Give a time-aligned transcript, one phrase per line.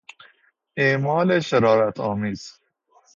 [0.77, 2.59] اعمال شرارتآمیز